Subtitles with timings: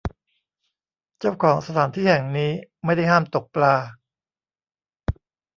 [1.19, 2.51] เจ้าของสถานที่แห่งนี้
[2.85, 3.75] ไม่ได้ห้ามตกปลา